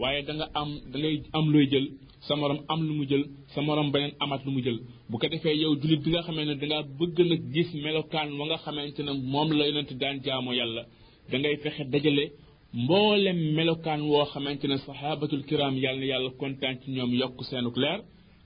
[0.00, 1.86] waaye da nga am da ngay am looy jël
[2.26, 4.78] sa morom am lu mu jël sa morom beneen amaat lu mu jël
[5.10, 8.44] bu ko defee yow julit bi nga xamee ne dangaa bëgg nag gis melokaan wa
[8.48, 10.82] nga xamante ne moom la yonent daan jaamo yàlla
[11.30, 12.24] da ngay fexe dajale
[12.82, 18.00] mboolem melokaan woo xamante ne sahabatul kiram yàlla yàlla kontaan ci ñoom yokk seenuk leer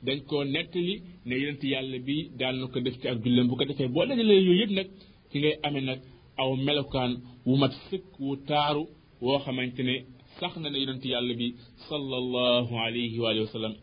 [0.06, 0.94] dañ koo nettali
[1.26, 4.04] ne yonent yàlla bi daan na ko def ci ak jullam bu ko defee boo
[4.08, 4.88] dajalee yooyu yëpp nag
[5.30, 6.00] ci ngay amee nag
[6.40, 7.12] aw melokaan
[7.46, 8.82] wu mat sëkk wu taaru
[9.24, 9.94] woo xamante ne
[10.38, 11.46] sax na ne yonent yàlla bi
[11.88, 13.74] sallallahu alayhi wa sallam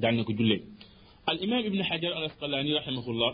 [0.00, 0.60] daan na ko jullee
[1.30, 3.32] al imam ibn hajar al asqalani rahimahullah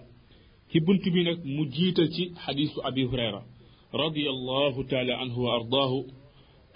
[0.70, 3.42] ci bunt bi nag mu jiital ci xadisu abi hurayra
[4.06, 5.92] رضي الله تعالى عنه وأرضاه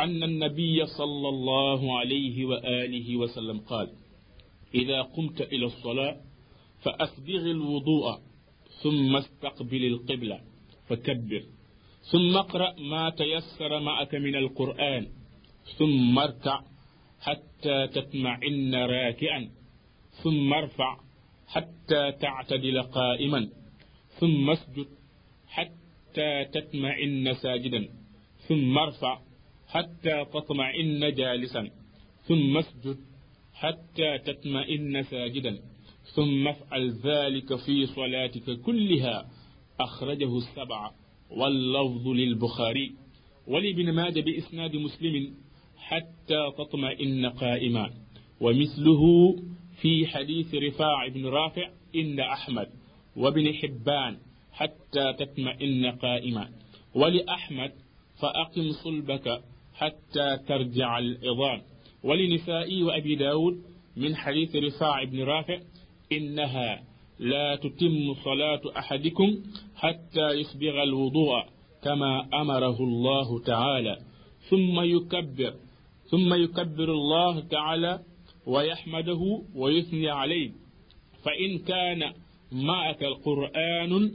[0.05, 3.87] أن النبي صلى الله عليه وآله وسلم قال
[4.77, 6.17] إذا قمت إلى الصلاة
[6.83, 8.19] فأسبغ الوضوء
[8.83, 10.41] ثم استقبل القبلة
[10.89, 11.43] فكبر
[12.13, 15.07] ثم اقرأ ما تيسر معك من القرآن
[15.79, 16.61] ثم اركع
[17.21, 19.49] حتى تطمئن راكعا
[20.23, 20.99] ثم ارفع
[21.49, 23.49] حتى تعتدل قائما
[24.21, 24.87] ثم اسجد
[25.49, 27.89] حتى تطمئن ساجدا
[28.49, 29.21] ثم ارفع
[29.69, 31.71] حتى تطمئن جالسا
[32.29, 32.97] ثم اسجد
[33.59, 35.59] حتى تطمئن ساجدا
[36.15, 39.29] ثم افعل ذلك في صلاتك كلها
[39.81, 40.91] أخرجه السبعة
[41.31, 42.95] واللفظ للبخاري
[43.47, 45.35] ولابن ماجه بإسناد مسلم
[45.77, 47.91] حتى تطمئن قائما
[48.41, 49.35] ومثله
[49.81, 52.67] في حديث رفاع بن رافع عند أحمد
[53.17, 54.19] وابن حبان
[54.53, 56.51] حتى تطمئن قائما
[56.95, 57.73] ولأحمد
[58.23, 59.43] فأقم صلبك
[59.75, 61.63] حتى ترجع العظام
[62.07, 63.63] ولنسائي وأبي داود
[63.97, 65.59] من حديث رفاع بن رافع
[66.13, 66.83] إنها
[67.19, 69.39] لا تتم صلاة أحدكم
[69.77, 71.43] حتى يصبغ الوضوء
[71.83, 73.99] كما أمره الله تعالى
[74.51, 75.55] ثم يكبر
[76.11, 78.01] ثم يكبر الله تعالى
[78.47, 80.51] ويحمده ويثني عليه
[81.25, 82.13] فإن كان
[82.53, 84.11] معك القرآن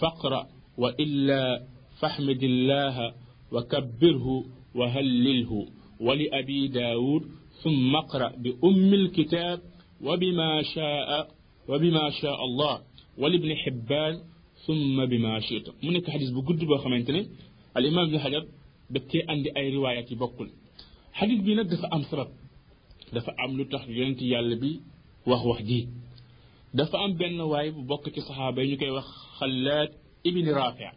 [0.00, 0.46] فاقرأ
[0.78, 1.64] وإلا
[2.00, 3.14] فاحمد الله
[3.52, 5.66] وكبره وهلله
[6.00, 7.22] ولأبي داود
[7.62, 9.60] ثم اقرأ بأم الكتاب
[10.02, 11.30] وبما شاء
[11.68, 12.82] وبما شاء الله
[13.18, 14.20] ولابن حبان
[14.66, 17.26] ثم بما شئت منك حديث بجد بخمنتني
[17.76, 18.46] الإمام ابن حجر
[18.90, 20.50] بتي عندي أي رواية بقول
[21.12, 22.28] حديث بينا دفع أم سبب
[23.12, 24.80] دفع أم لتح جنتي يالبي
[25.26, 25.88] وهو حدي
[26.74, 29.94] دفع أم بأن واي بقك صحابين كي وخلات
[30.26, 30.92] ابن رافع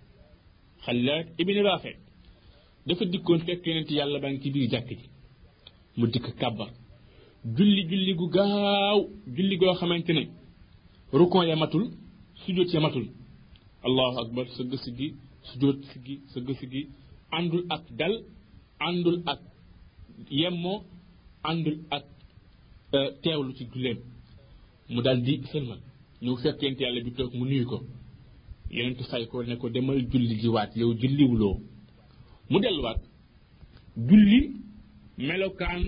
[0.81, 1.93] خلات ابن رافع
[2.87, 5.05] dafa dikkoon fekk yonent yàlla baa ngi ci biir jàkk ji
[5.97, 6.69] mu dikk kàbbar
[7.55, 8.99] julli julli gu gaaw
[9.35, 10.23] julli goo xamante ne
[11.19, 11.83] rukon ya matul
[12.41, 13.05] sujjóot ya matul
[13.87, 15.07] allahu akbar sëgg siggi
[15.49, 16.81] sujjóot siggi sëgg siggi
[17.37, 18.15] àndul ak dal
[18.87, 19.39] àndul ak
[20.41, 20.79] yemmoo
[21.49, 22.05] àndul ak
[22.97, 23.97] euh, teewlu ci julleem
[24.91, 25.79] mu daal di sëlmal
[26.23, 27.77] ñëw fekk yonent yàlla bi toog mu nuyu ko
[28.75, 30.47] yonent fay koo ne ko demal julli ji
[30.81, 31.57] yow julliwuloo
[32.51, 33.01] mu delluwaat
[34.07, 34.39] julli
[35.27, 35.83] melokaan